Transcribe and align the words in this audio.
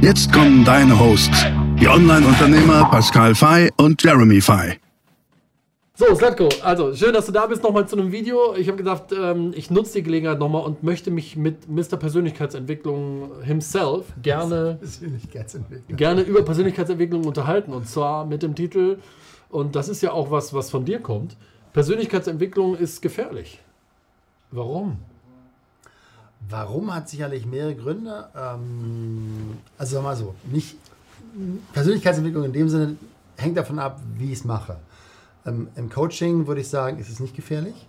Jetzt 0.00 0.32
kommen 0.32 0.64
deine 0.64 0.96
Hosts, 0.96 1.44
die 1.80 1.88
Online-Unternehmer 1.88 2.88
Pascal 2.88 3.34
Fay 3.34 3.68
und 3.78 4.00
Jeremy 4.00 4.40
Fay. 4.40 4.78
So, 5.94 6.14
Slatko, 6.14 6.48
also 6.62 6.94
schön, 6.94 7.12
dass 7.12 7.26
du 7.26 7.32
da 7.32 7.46
bist, 7.46 7.64
nochmal 7.64 7.88
zu 7.88 7.96
einem 7.98 8.12
Video. 8.12 8.54
Ich 8.54 8.68
habe 8.68 8.76
gedacht, 8.76 9.12
ähm, 9.12 9.52
ich 9.56 9.72
nutze 9.72 9.94
die 9.94 10.04
Gelegenheit 10.04 10.38
nochmal 10.38 10.62
und 10.62 10.84
möchte 10.84 11.10
mich 11.10 11.36
mit 11.36 11.68
Mr. 11.68 11.96
Persönlichkeitsentwicklung 11.96 13.42
himself 13.42 14.06
gerne, 14.22 14.78
gerne 15.88 16.22
über 16.22 16.42
Persönlichkeitsentwicklung 16.42 17.24
unterhalten. 17.24 17.72
Und 17.72 17.88
zwar 17.88 18.24
mit 18.24 18.44
dem 18.44 18.54
Titel, 18.54 18.98
und 19.50 19.74
das 19.74 19.88
ist 19.88 20.00
ja 20.00 20.12
auch 20.12 20.30
was, 20.30 20.54
was 20.54 20.70
von 20.70 20.84
dir 20.84 21.00
kommt, 21.00 21.36
Persönlichkeitsentwicklung 21.72 22.76
ist 22.76 23.02
gefährlich. 23.02 23.58
Warum? 24.52 24.98
Warum 26.50 26.94
hat 26.94 27.08
sicherlich 27.08 27.46
mehrere 27.46 27.74
Gründe. 27.74 28.28
Ähm, 28.36 29.58
also 29.76 29.96
sag 29.96 30.02
mal 30.02 30.16
so, 30.16 30.34
nicht 30.50 30.76
Persönlichkeitsentwicklung 31.72 32.44
in 32.44 32.52
dem 32.52 32.68
Sinne 32.68 32.96
hängt 33.36 33.56
davon 33.56 33.78
ab, 33.78 34.00
wie 34.16 34.26
ich 34.26 34.38
es 34.38 34.44
mache. 34.44 34.76
Ähm, 35.46 35.68
Im 35.76 35.90
Coaching 35.90 36.46
würde 36.46 36.60
ich 36.60 36.68
sagen, 36.68 36.98
ist 36.98 37.08
es 37.08 37.20
nicht 37.20 37.34
gefährlich, 37.34 37.86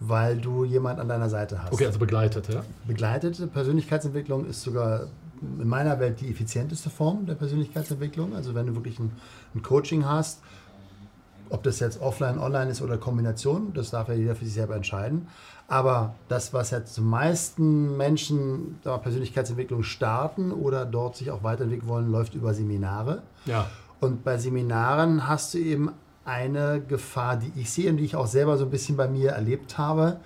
weil 0.00 0.38
du 0.38 0.64
jemand 0.64 1.00
an 1.00 1.08
deiner 1.08 1.28
Seite 1.28 1.62
hast. 1.62 1.72
Okay, 1.72 1.86
also 1.86 1.98
begleitet, 1.98 2.48
ja? 2.48 2.64
Begleitete 2.86 3.46
Persönlichkeitsentwicklung 3.46 4.46
ist 4.46 4.62
sogar 4.62 5.06
in 5.40 5.68
meiner 5.68 5.98
Welt 5.98 6.20
die 6.20 6.30
effizienteste 6.30 6.88
Form 6.90 7.26
der 7.26 7.34
Persönlichkeitsentwicklung. 7.34 8.34
Also 8.34 8.54
wenn 8.54 8.66
du 8.66 8.74
wirklich 8.74 8.98
ein, 8.98 9.12
ein 9.54 9.62
Coaching 9.62 10.04
hast, 10.04 10.40
ob 11.52 11.62
das 11.62 11.80
jetzt 11.80 12.00
offline, 12.00 12.38
online 12.38 12.70
ist 12.70 12.80
oder 12.80 12.96
Kombination, 12.96 13.72
das 13.74 13.90
darf 13.90 14.08
ja 14.08 14.14
jeder 14.14 14.34
für 14.34 14.46
sich 14.46 14.54
selber 14.54 14.74
entscheiden. 14.74 15.28
Aber 15.68 16.14
das, 16.28 16.54
was 16.54 16.70
jetzt 16.70 16.96
die 16.96 17.02
meisten 17.02 17.96
Menschen 17.96 18.78
da 18.82 18.96
Persönlichkeitsentwicklung 18.96 19.82
starten 19.82 20.50
oder 20.50 20.86
dort 20.86 21.16
sich 21.16 21.30
auch 21.30 21.42
weiterentwickeln 21.42 21.88
wollen, 21.88 22.10
läuft 22.10 22.34
über 22.34 22.54
Seminare. 22.54 23.22
Ja. 23.44 23.66
Und 24.00 24.24
bei 24.24 24.38
Seminaren 24.38 25.28
hast 25.28 25.52
du 25.52 25.58
eben 25.58 25.92
eine 26.24 26.80
Gefahr, 26.80 27.36
die 27.36 27.52
ich 27.60 27.70
sehe 27.70 27.90
und 27.90 27.98
die 27.98 28.04
ich 28.04 28.16
auch 28.16 28.26
selber 28.26 28.56
so 28.56 28.64
ein 28.64 28.70
bisschen 28.70 28.96
bei 28.96 29.06
mir 29.06 29.32
erlebt 29.32 29.76
habe. 29.76 30.20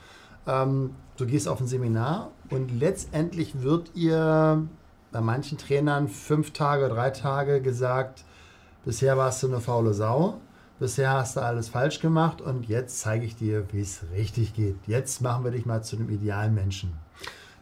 Ähm, 0.47 0.91
du 1.17 1.27
gehst 1.27 1.49
auf 1.49 1.61
ein 1.61 1.67
Seminar 1.67 2.31
und 2.51 2.71
letztendlich 2.79 3.63
wird 3.63 3.91
ihr 3.95 4.63
bei 5.11 5.21
manchen 5.21 5.59
Trainern 5.59 6.07
fünf 6.07 6.53
Tage, 6.53 6.89
drei 6.89 7.11
Tage 7.11 7.61
gesagt, 7.61 8.25
bisher 8.85 9.17
warst 9.17 9.43
du 9.43 9.49
eine 9.49 9.61
faule 9.61 9.93
Sau 9.93 10.37
bisher 10.79 11.11
hast 11.13 11.37
du 11.37 11.41
alles 11.41 11.69
falsch 11.69 12.01
gemacht 12.01 12.41
und 12.41 12.69
jetzt 12.69 13.01
zeige 13.01 13.25
ich 13.25 13.37
dir, 13.37 13.65
wie 13.73 13.81
es 13.81 14.05
richtig 14.15 14.55
geht. 14.55 14.77
Jetzt 14.87 15.21
machen 15.21 15.45
wir 15.45 15.51
dich 15.51 15.67
mal 15.67 15.83
zu 15.83 15.97
einem 15.97 16.11
idealen 16.11 16.55
Menschen. 16.55 16.93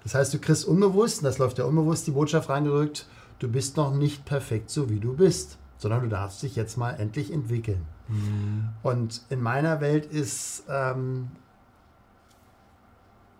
Das 0.03 0.15
heißt, 0.15 0.34
du 0.34 0.39
kriegst 0.39 0.67
unbewusst, 0.67 1.19
und 1.19 1.25
das 1.25 1.39
läuft 1.39 1.59
ja 1.59 1.65
unbewusst, 1.65 2.07
die 2.07 2.11
Botschaft 2.11 2.48
reingedrückt, 2.48 3.07
du 3.39 3.48
bist 3.48 3.77
noch 3.77 3.95
nicht 3.95 4.25
perfekt 4.25 4.70
so, 4.70 4.91
wie 4.91 5.01
du 5.01 5.15
bist, 5.15 5.59
sondern 5.79 6.03
du 6.03 6.09
darfst 6.09 6.42
dich 6.42 6.57
jetzt 6.57 6.77
mal 6.77 6.92
endlich 6.92 7.33
entwickeln. 7.33 7.87
Mhm. 8.09 8.69
Und 8.83 9.23
in 9.31 9.41
meiner 9.41 9.81
Welt 9.81 10.07
ist 10.07 10.64
ähm, 10.69 11.30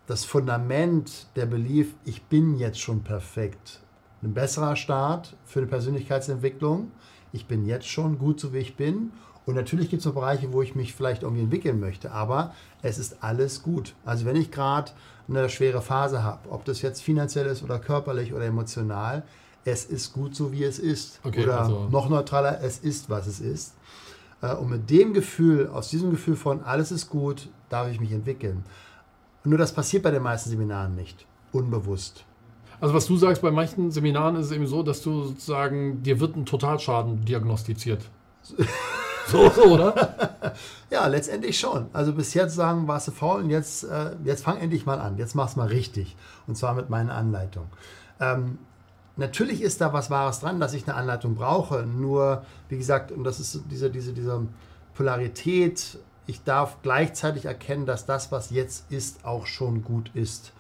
das 0.07 0.25
Fundament 0.25 1.27
der 1.37 1.47
Belief, 1.47 1.95
ich 2.05 2.23
bin 2.25 2.57
jetzt 2.57 2.81
schon 2.81 3.03
perfekt, 3.03 3.81
ein 4.23 4.33
besserer 4.33 4.77
Start 4.77 5.37
für 5.45 5.61
eine 5.61 5.69
Persönlichkeitsentwicklung. 5.69 6.91
Ich 7.33 7.47
bin 7.47 7.67
jetzt 7.67 7.89
schon 7.89 8.19
gut 8.19 8.41
so, 8.41 8.55
wie 8.55 8.59
ich 8.59 8.77
bin 8.77 9.13
und 9.47 9.55
natürlich 9.55 9.91
gibt 9.91 10.01
es 10.01 10.07
noch 10.07 10.15
Bereiche, 10.15 10.53
wo 10.53 10.63
ich 10.63 10.75
mich 10.75 10.95
vielleicht 10.95 11.23
irgendwie 11.23 11.43
entwickeln 11.43 11.79
möchte, 11.79 12.13
aber 12.13 12.55
es 12.83 12.99
ist 12.99 13.23
alles 13.23 13.63
gut. 13.63 13.95
Also 14.05 14.25
wenn 14.25 14.37
ich 14.37 14.51
gerade 14.51 14.93
eine 15.29 15.49
schwere 15.49 15.83
Phase 15.83 16.23
habe, 16.23 16.51
ob 16.51 16.65
das 16.65 16.83
jetzt 16.83 17.03
finanziell 17.03 17.47
ist 17.47 17.63
oder 17.63 17.79
körperlich 17.79 18.33
oder 18.33 18.45
emotional, 18.45 19.23
es 19.65 19.85
ist 19.85 20.13
gut 20.13 20.35
so, 20.35 20.53
wie 20.53 20.65
es 20.65 20.79
ist. 20.79 21.21
Okay, 21.25 21.45
oder 21.45 21.61
also 21.61 21.89
noch 21.91 22.09
neutraler, 22.09 22.61
es 22.63 22.79
ist, 22.79 23.11
was 23.11 23.27
es 23.27 23.41
ist. 23.41 23.75
Äh, 24.41 24.55
und 24.55 24.71
mit 24.71 24.91
dem 24.91 25.13
Gefühl, 25.13 25.69
aus 25.69 25.89
diesem 25.91 26.11
Gefühl 26.11 26.37
von 26.37 26.63
alles 26.63 26.93
ist 26.93 27.09
gut, 27.09 27.49
darf 27.69 27.91
ich 27.91 28.01
mich 28.01 28.13
entwickeln. 28.13 28.65
nur 29.45 29.59
das 29.59 29.73
passiert 29.73 30.03
bei 30.03 30.11
den 30.11 30.23
meisten 30.23 30.51
Seminaren 30.51 30.95
nicht. 30.95 31.27
Unbewusst. 31.53 32.25
Also 32.81 32.95
was 32.95 33.07
du 33.07 33.17
sagst, 33.17 33.41
bei 33.41 33.51
manchen 33.51 33.91
Seminaren 33.91 34.37
ist 34.37 34.47
es 34.47 34.53
eben 34.53 34.67
so, 34.67 34.83
dass 34.83 35.01
du 35.01 35.25
sozusagen, 35.25 36.03
dir 36.03 36.19
wird 36.21 36.37
ein 36.37 36.45
Totalschaden 36.45 37.25
diagnostiziert. 37.25 38.11
So, 39.29 39.49
so, 39.51 39.63
oder? 39.63 40.55
ja, 40.91 41.07
letztendlich 41.07 41.59
schon. 41.59 41.89
Also 41.93 42.13
bis 42.13 42.35
jetzt 42.35 42.55
sagen, 42.55 42.87
warst 42.87 43.09
du 43.09 43.13
faul 43.13 43.43
und 43.43 43.51
jetzt, 43.51 43.85
äh, 43.85 44.17
jetzt 44.25 44.45
fang 44.45 44.59
endlich 44.59 44.85
mal 44.85 45.01
an. 45.01 45.17
Jetzt 45.17 45.35
mach's 45.35 45.57
mal 45.57 45.69
richtig. 45.69 46.17
Und 46.47 46.57
zwar 46.57 46.75
mit 46.75 46.91
meiner 46.91 47.15
Anleitung. 47.15 47.67
Ähm, 48.21 48.59
natürlich 49.17 49.63
ist 49.63 49.81
da 49.81 49.93
was 49.93 50.11
Wahres 50.11 50.41
dran, 50.41 50.61
dass 50.61 50.75
ich 50.75 50.87
eine 50.87 50.97
Anleitung 50.97 51.35
brauche. 51.35 51.85
Nur, 51.87 52.45
wie 52.69 52.77
gesagt, 52.77 53.13
und 53.13 53.25
das 53.25 53.41
ist 53.41 53.63
diese, 53.71 53.91
diese, 53.91 54.13
diese 54.13 54.47
Polarität, 54.95 55.99
ich 56.27 56.43
darf 56.45 56.83
gleichzeitig 56.83 57.45
erkennen, 57.45 57.87
dass 57.87 58.07
das, 58.07 58.33
was 58.33 58.51
jetzt 58.51 58.91
ist, 58.91 59.25
auch 59.25 59.47
schon 59.47 59.85
gut 59.85 60.11
ist. 60.15 60.53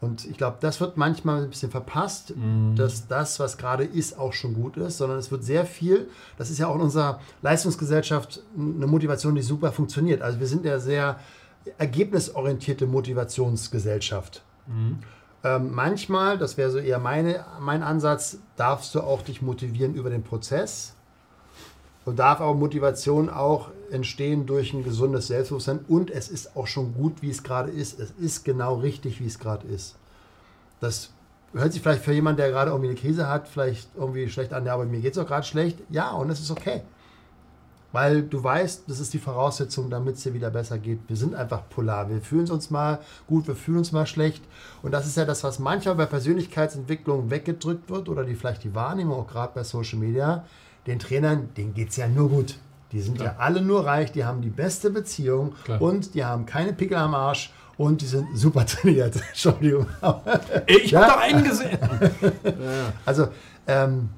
Und 0.00 0.26
ich 0.26 0.36
glaube, 0.36 0.58
das 0.60 0.80
wird 0.80 0.96
manchmal 0.96 1.42
ein 1.42 1.50
bisschen 1.50 1.70
verpasst, 1.70 2.36
mhm. 2.36 2.76
dass 2.76 3.08
das, 3.08 3.40
was 3.40 3.58
gerade 3.58 3.84
ist, 3.84 4.18
auch 4.18 4.32
schon 4.32 4.54
gut 4.54 4.76
ist, 4.76 4.98
sondern 4.98 5.18
es 5.18 5.30
wird 5.30 5.42
sehr 5.42 5.64
viel, 5.64 6.08
das 6.36 6.50
ist 6.50 6.58
ja 6.58 6.68
auch 6.68 6.76
in 6.76 6.82
unserer 6.82 7.20
Leistungsgesellschaft 7.42 8.42
eine 8.56 8.86
Motivation, 8.86 9.34
die 9.34 9.42
super 9.42 9.72
funktioniert. 9.72 10.22
Also 10.22 10.38
wir 10.38 10.46
sind 10.46 10.64
ja 10.64 10.78
sehr 10.78 11.18
ergebnisorientierte 11.78 12.86
Motivationsgesellschaft. 12.86 14.42
Mhm. 14.66 14.98
Ähm, 15.44 15.72
manchmal, 15.72 16.38
das 16.38 16.56
wäre 16.56 16.70
so 16.70 16.78
eher 16.78 16.98
meine, 16.98 17.44
mein 17.60 17.82
Ansatz, 17.82 18.38
darfst 18.56 18.94
du 18.94 19.00
auch 19.00 19.22
dich 19.22 19.42
motivieren 19.42 19.94
über 19.94 20.10
den 20.10 20.22
Prozess 20.22 20.94
und 22.08 22.18
darf 22.18 22.40
aber 22.40 22.54
Motivation 22.54 23.28
auch 23.28 23.68
entstehen 23.90 24.46
durch 24.46 24.72
ein 24.72 24.82
gesundes 24.82 25.26
Selbstbewusstsein 25.26 25.80
und 25.88 26.10
es 26.10 26.30
ist 26.30 26.56
auch 26.56 26.66
schon 26.66 26.94
gut, 26.94 27.20
wie 27.20 27.28
es 27.28 27.42
gerade 27.42 27.70
ist. 27.70 28.00
Es 28.00 28.12
ist 28.18 28.46
genau 28.46 28.76
richtig, 28.76 29.20
wie 29.20 29.26
es 29.26 29.38
gerade 29.38 29.68
ist. 29.68 29.94
Das 30.80 31.10
hört 31.52 31.74
sich 31.74 31.82
vielleicht 31.82 32.02
für 32.02 32.14
jemanden, 32.14 32.38
der 32.38 32.48
gerade 32.48 32.70
irgendwie 32.70 32.88
eine 32.90 32.98
Krise 32.98 33.28
hat, 33.28 33.46
vielleicht 33.46 33.90
irgendwie 33.94 34.26
schlecht 34.30 34.54
an, 34.54 34.64
ja, 34.64 34.72
aber 34.72 34.86
mir 34.86 35.00
geht 35.00 35.12
es 35.12 35.18
auch 35.18 35.26
gerade 35.26 35.46
schlecht. 35.46 35.80
Ja, 35.90 36.12
und 36.12 36.30
es 36.30 36.40
ist 36.40 36.50
okay. 36.50 36.80
Weil 37.92 38.22
du 38.22 38.42
weißt, 38.42 38.84
das 38.86 39.00
ist 39.00 39.12
die 39.12 39.18
Voraussetzung, 39.18 39.90
damit 39.90 40.16
es 40.16 40.22
dir 40.22 40.32
wieder 40.32 40.50
besser 40.50 40.78
geht. 40.78 41.00
Wir 41.08 41.16
sind 41.16 41.34
einfach 41.34 41.68
polar. 41.68 42.08
Wir 42.08 42.22
fühlen 42.22 42.50
uns 42.50 42.70
mal 42.70 43.00
gut, 43.26 43.46
wir 43.46 43.54
fühlen 43.54 43.78
uns 43.78 43.92
mal 43.92 44.06
schlecht. 44.06 44.42
Und 44.82 44.92
das 44.92 45.06
ist 45.06 45.18
ja 45.18 45.26
das, 45.26 45.44
was 45.44 45.58
manchmal 45.58 45.94
bei 45.94 46.06
Persönlichkeitsentwicklung 46.06 47.30
weggedrückt 47.30 47.90
wird 47.90 48.08
oder 48.08 48.24
die 48.24 48.34
vielleicht 48.34 48.64
die 48.64 48.74
Wahrnehmung, 48.74 49.20
auch 49.20 49.28
gerade 49.28 49.52
bei 49.54 49.62
Social 49.62 49.98
Media. 49.98 50.44
Den 50.88 50.98
Trainern, 50.98 51.50
denen 51.56 51.74
geht 51.74 51.90
es 51.90 51.96
ja 51.96 52.08
nur 52.08 52.30
gut. 52.30 52.56
Die 52.92 53.00
sind 53.00 53.18
Klar. 53.18 53.34
ja 53.34 53.38
alle 53.38 53.60
nur 53.60 53.84
reich, 53.84 54.12
die 54.12 54.24
haben 54.24 54.40
die 54.40 54.48
beste 54.48 54.90
Beziehung 54.90 55.54
Klar. 55.64 55.82
und 55.82 56.14
die 56.14 56.24
haben 56.24 56.46
keine 56.46 56.72
Pickel 56.72 56.96
am 56.96 57.14
Arsch 57.14 57.52
und 57.76 58.00
die 58.00 58.06
sind 58.06 58.26
super 58.34 58.64
trainiert. 58.66 59.16
Entschuldigung. 59.16 59.86
Ich 60.66 60.90
ja? 60.90 61.02
habe 61.02 61.12
da 61.12 61.18
einen 61.18 61.44
gesehen. 61.44 61.78
Also, 63.04 63.28
ähm, 63.66 64.08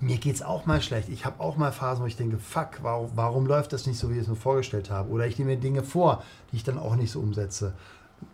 mir 0.00 0.18
geht 0.18 0.36
es 0.36 0.42
auch 0.42 0.66
mal 0.66 0.80
schlecht. 0.80 1.08
Ich 1.08 1.24
habe 1.24 1.40
auch 1.40 1.56
mal 1.56 1.72
Phasen, 1.72 2.02
wo 2.02 2.06
ich 2.06 2.16
denke, 2.16 2.38
fuck, 2.38 2.78
warum, 2.82 3.10
warum 3.14 3.46
läuft 3.46 3.72
das 3.72 3.86
nicht 3.86 3.98
so, 3.98 4.10
wie 4.10 4.14
ich 4.14 4.22
es 4.22 4.28
mir 4.28 4.36
vorgestellt 4.36 4.90
habe? 4.90 5.10
Oder 5.10 5.26
ich 5.26 5.38
nehme 5.38 5.52
mir 5.52 5.56
Dinge 5.56 5.82
vor, 5.82 6.22
die 6.52 6.56
ich 6.56 6.64
dann 6.64 6.78
auch 6.78 6.94
nicht 6.94 7.10
so 7.10 7.20
umsetze. 7.20 7.72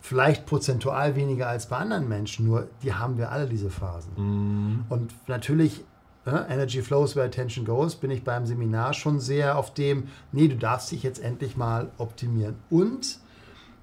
Vielleicht 0.00 0.46
prozentual 0.46 1.14
weniger 1.14 1.48
als 1.48 1.66
bei 1.66 1.76
anderen 1.76 2.08
Menschen, 2.08 2.46
nur 2.46 2.68
die 2.82 2.92
haben 2.92 3.16
wir 3.16 3.30
alle 3.30 3.46
diese 3.46 3.70
Phasen. 3.70 4.12
Mm. 4.16 4.84
Und 4.88 5.14
natürlich 5.26 5.84
Energy 6.26 6.80
Flows 6.80 7.14
where 7.14 7.26
Attention 7.26 7.64
Goes, 7.64 7.96
bin 7.96 8.10
ich 8.10 8.24
beim 8.24 8.46
Seminar 8.46 8.94
schon 8.94 9.20
sehr 9.20 9.58
auf 9.58 9.74
dem, 9.74 10.08
nee, 10.32 10.48
du 10.48 10.56
darfst 10.56 10.90
dich 10.90 11.02
jetzt 11.02 11.22
endlich 11.22 11.56
mal 11.56 11.90
optimieren. 11.98 12.56
Und 12.70 13.18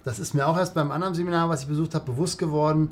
das 0.03 0.19
ist 0.19 0.33
mir 0.33 0.47
auch 0.47 0.57
erst 0.57 0.73
beim 0.73 0.91
anderen 0.91 1.13
Seminar, 1.13 1.49
was 1.49 1.63
ich 1.63 1.67
besucht 1.67 1.93
habe, 1.93 2.05
bewusst 2.05 2.39
geworden, 2.39 2.89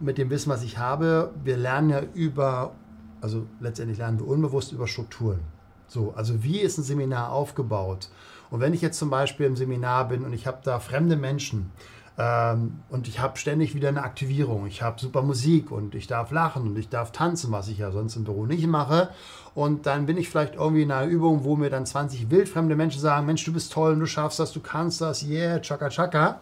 mit 0.00 0.16
dem 0.16 0.30
Wissen, 0.30 0.50
was 0.50 0.62
ich 0.62 0.78
habe. 0.78 1.32
Wir 1.44 1.56
lernen 1.56 1.90
ja 1.90 2.02
über, 2.14 2.72
also 3.20 3.46
letztendlich 3.60 3.98
lernen 3.98 4.18
wir 4.18 4.26
unbewusst 4.26 4.72
über 4.72 4.86
Strukturen. 4.86 5.40
So, 5.86 6.12
also 6.16 6.42
wie 6.42 6.60
ist 6.60 6.78
ein 6.78 6.84
Seminar 6.84 7.32
aufgebaut? 7.32 8.08
Und 8.50 8.60
wenn 8.60 8.72
ich 8.72 8.80
jetzt 8.80 8.98
zum 8.98 9.10
Beispiel 9.10 9.46
im 9.46 9.56
Seminar 9.56 10.08
bin 10.08 10.24
und 10.24 10.32
ich 10.32 10.46
habe 10.46 10.58
da 10.62 10.80
fremde 10.80 11.16
Menschen, 11.16 11.70
und 12.18 13.06
ich 13.06 13.20
habe 13.20 13.38
ständig 13.38 13.76
wieder 13.76 13.88
eine 13.90 14.02
Aktivierung. 14.02 14.66
Ich 14.66 14.82
habe 14.82 15.00
super 15.00 15.22
Musik 15.22 15.70
und 15.70 15.94
ich 15.94 16.08
darf 16.08 16.32
lachen 16.32 16.66
und 16.66 16.76
ich 16.76 16.88
darf 16.88 17.12
tanzen, 17.12 17.52
was 17.52 17.68
ich 17.68 17.78
ja 17.78 17.92
sonst 17.92 18.16
im 18.16 18.24
Büro 18.24 18.44
nicht 18.44 18.66
mache. 18.66 19.10
Und 19.54 19.86
dann 19.86 20.06
bin 20.06 20.16
ich 20.16 20.28
vielleicht 20.28 20.56
irgendwie 20.56 20.82
in 20.82 20.90
einer 20.90 21.06
Übung, 21.06 21.44
wo 21.44 21.54
mir 21.54 21.70
dann 21.70 21.86
20 21.86 22.28
wildfremde 22.28 22.74
Menschen 22.74 23.00
sagen, 23.00 23.24
Mensch, 23.24 23.44
du 23.44 23.52
bist 23.52 23.72
toll, 23.72 23.96
du 23.96 24.06
schaffst 24.06 24.40
das, 24.40 24.50
du 24.50 24.58
kannst 24.58 25.00
das, 25.00 25.22
yeah, 25.22 25.60
chaka 25.60 25.90
chaka. 25.90 26.40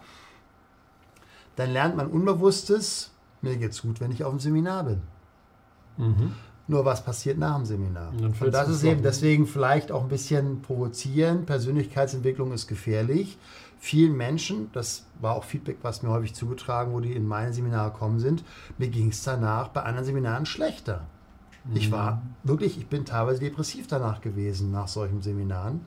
Dann 1.56 1.70
lernt 1.70 1.94
man 1.94 2.06
Unbewusstes, 2.06 3.10
mir 3.42 3.58
geht's 3.58 3.82
gut, 3.82 4.00
wenn 4.00 4.12
ich 4.12 4.24
auf 4.24 4.30
dem 4.30 4.40
Seminar 4.40 4.84
bin. 4.84 5.02
Mhm. 5.98 6.34
Nur 6.68 6.84
was 6.84 7.04
passiert 7.04 7.38
nach 7.38 7.56
dem 7.56 7.64
Seminar? 7.64 8.12
Und, 8.12 8.40
und 8.40 8.52
das 8.52 8.68
ist 8.68 8.82
eben 8.82 9.02
deswegen 9.02 9.46
vielleicht 9.46 9.92
auch 9.92 10.02
ein 10.02 10.08
bisschen 10.08 10.62
provozieren. 10.62 11.46
Persönlichkeitsentwicklung 11.46 12.52
ist 12.52 12.66
gefährlich. 12.66 13.38
Vielen 13.78 14.16
Menschen, 14.16 14.70
das 14.72 15.04
war 15.20 15.36
auch 15.36 15.44
Feedback, 15.44 15.78
was 15.82 16.02
mir 16.02 16.10
häufig 16.10 16.34
zugetragen 16.34 16.92
wurde, 16.92 17.08
die 17.08 17.14
in 17.14 17.26
meine 17.26 17.52
Seminare 17.52 17.92
gekommen 17.92 18.18
sind, 18.18 18.42
mir 18.78 18.88
ging 18.88 19.10
es 19.10 19.22
danach 19.22 19.68
bei 19.68 19.82
anderen 19.82 20.06
Seminaren 20.06 20.46
schlechter. 20.46 21.02
Mhm. 21.64 21.76
Ich 21.76 21.92
war 21.92 22.22
wirklich, 22.42 22.78
ich 22.78 22.86
bin 22.86 23.04
teilweise 23.04 23.40
depressiv 23.40 23.86
danach 23.86 24.20
gewesen 24.20 24.72
nach 24.72 24.88
solchen 24.88 25.22
Seminaren. 25.22 25.82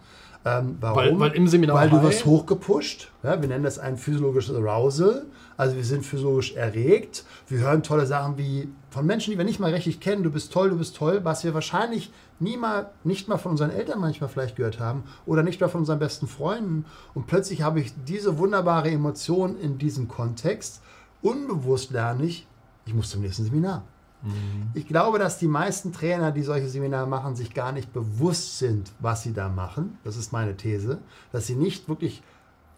Ähm, 0.45 0.77
warum? 0.79 0.97
Weil, 0.97 1.19
weil, 1.19 1.31
im 1.31 1.47
Seminar 1.47 1.75
Weil 1.75 1.89
du 1.89 2.01
wirst 2.01 2.25
hochgepusht. 2.25 3.11
Ja, 3.23 3.41
wir 3.41 3.49
nennen 3.49 3.63
das 3.63 3.77
ein 3.77 3.97
physiologisches 3.97 4.55
Arousal. 4.55 5.25
Also 5.57 5.75
wir 5.75 5.83
sind 5.83 6.05
physiologisch 6.05 6.55
erregt. 6.55 7.25
Wir 7.47 7.59
hören 7.59 7.83
tolle 7.83 8.05
Sachen 8.05 8.37
wie 8.37 8.69
von 8.89 9.05
Menschen, 9.05 9.31
die 9.31 9.37
wir 9.37 9.43
nicht 9.43 9.59
mal 9.59 9.73
richtig 9.73 9.99
kennen. 9.99 10.23
Du 10.23 10.31
bist 10.31 10.53
toll, 10.53 10.69
du 10.69 10.77
bist 10.77 10.95
toll. 10.95 11.21
Was 11.23 11.43
wir 11.43 11.53
wahrscheinlich 11.53 12.11
nie 12.39 12.55
mal, 12.55 12.91
nicht 13.03 13.27
mal 13.27 13.37
von 13.37 13.51
unseren 13.51 13.71
Eltern 13.71 13.99
manchmal 13.99 14.29
vielleicht 14.29 14.55
gehört 14.55 14.79
haben 14.79 15.03
oder 15.25 15.43
nicht 15.43 15.59
mal 15.59 15.67
von 15.67 15.81
unseren 15.81 15.99
besten 15.99 16.27
Freunden. 16.27 16.85
Und 17.13 17.27
plötzlich 17.27 17.61
habe 17.61 17.81
ich 17.81 17.91
diese 18.07 18.37
wunderbare 18.37 18.89
Emotion 18.89 19.57
in 19.59 19.77
diesem 19.77 20.07
Kontext. 20.07 20.81
Unbewusst 21.21 21.91
lerne 21.91 22.23
ich, 22.23 22.47
ich 22.85 22.93
muss 22.93 23.09
zum 23.09 23.21
nächsten 23.21 23.43
Seminar. 23.43 23.83
Mhm. 24.21 24.69
Ich 24.73 24.87
glaube, 24.87 25.19
dass 25.19 25.37
die 25.37 25.47
meisten 25.47 25.93
Trainer, 25.93 26.31
die 26.31 26.43
solche 26.43 26.67
Seminare 26.67 27.07
machen, 27.07 27.35
sich 27.35 27.53
gar 27.53 27.71
nicht 27.71 27.93
bewusst 27.93 28.59
sind, 28.59 28.91
was 28.99 29.23
sie 29.23 29.33
da 29.33 29.49
machen. 29.49 29.97
Das 30.03 30.17
ist 30.17 30.31
meine 30.31 30.57
These. 30.57 30.99
Dass 31.31 31.47
sie 31.47 31.55
nicht 31.55 31.87
wirklich 31.87 32.21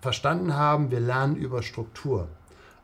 verstanden 0.02 0.56
haben, 0.56 0.92
wir 0.92 1.00
lernen 1.00 1.36
über 1.36 1.64
Struktur. 1.64 2.28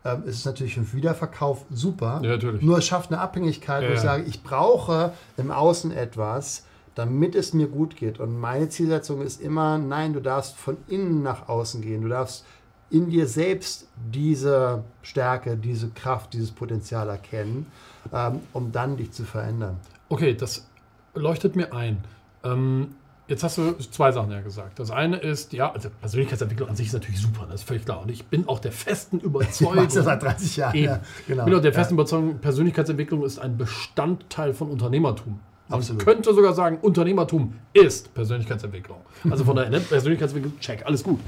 Ähm, 0.04 0.22
es 0.26 0.36
ist 0.36 0.46
natürlich 0.46 0.74
für 0.74 0.80
den 0.80 0.92
Wiederverkauf 0.92 1.64
super. 1.70 2.20
Ja, 2.22 2.38
nur 2.60 2.78
es 2.78 2.86
schafft 2.86 3.12
eine 3.12 3.20
Abhängigkeit, 3.20 3.82
ja, 3.82 3.88
wo 3.88 3.92
ich 3.94 4.00
sage, 4.00 4.24
ich 4.24 4.42
brauche 4.42 5.12
im 5.36 5.50
Außen 5.50 5.90
etwas, 5.90 6.64
damit 6.94 7.34
es 7.34 7.54
mir 7.54 7.68
gut 7.68 7.96
geht. 7.96 8.18
Und 8.18 8.38
meine 8.38 8.68
Zielsetzung 8.68 9.22
ist 9.22 9.40
immer, 9.40 9.78
nein, 9.78 10.12
du 10.12 10.20
darfst 10.20 10.56
von 10.56 10.76
innen 10.88 11.22
nach 11.22 11.48
außen 11.48 11.80
gehen. 11.80 12.02
Du 12.02 12.08
darfst 12.08 12.44
in 12.90 13.10
dir 13.10 13.26
selbst 13.26 13.86
diese 14.12 14.82
Stärke, 15.02 15.56
diese 15.56 15.90
Kraft, 15.90 16.32
dieses 16.32 16.50
Potenzial 16.50 17.08
erkennen 17.08 17.66
ähm, 18.12 18.40
um 18.52 18.72
dann 18.72 18.96
dich 18.96 19.12
zu 19.12 19.24
verändern. 19.24 19.76
Okay, 20.08 20.34
das 20.34 20.66
leuchtet 21.14 21.56
mir 21.56 21.72
ein. 21.72 21.98
Ähm, 22.44 22.94
jetzt 23.28 23.42
hast 23.42 23.58
du 23.58 23.74
zwei 23.78 24.12
Sachen 24.12 24.30
ja 24.30 24.40
gesagt. 24.40 24.78
Das 24.78 24.90
eine 24.90 25.18
ist, 25.18 25.52
ja, 25.52 25.72
also 25.72 25.90
Persönlichkeitsentwicklung 26.00 26.68
an 26.68 26.76
sich 26.76 26.86
ist 26.86 26.92
natürlich 26.94 27.20
super, 27.20 27.46
das 27.50 27.60
ist 27.60 27.68
völlig 27.68 27.84
klar. 27.84 28.02
Und 28.02 28.10
ich 28.10 28.24
bin 28.26 28.48
auch 28.48 28.58
der 28.58 28.72
festen 28.72 29.20
Überzeugung. 29.20 29.84
Ich 29.84 29.92
seit 29.92 30.22
30 30.22 30.56
Jahren. 30.56 30.76
Ja, 30.76 31.00
genau. 31.26 31.42
Ich 31.42 31.44
bin 31.46 31.54
auch 31.54 31.62
der 31.62 31.72
festen 31.72 31.94
ja. 31.94 32.00
Überzeugung, 32.00 32.38
Persönlichkeitsentwicklung 32.38 33.24
ist 33.24 33.38
ein 33.38 33.56
Bestandteil 33.56 34.54
von 34.54 34.70
Unternehmertum. 34.70 35.40
Man 35.68 35.80
Absolut. 35.80 36.02
könnte 36.02 36.32
sogar 36.32 36.54
sagen, 36.54 36.78
Unternehmertum 36.80 37.54
ist 37.74 38.14
Persönlichkeitsentwicklung. 38.14 38.98
Also 39.28 39.44
von 39.44 39.54
daher, 39.54 39.68
ne, 39.68 39.80
Persönlichkeitsentwicklung, 39.80 40.58
check, 40.60 40.86
alles 40.86 41.04
gut. 41.04 41.20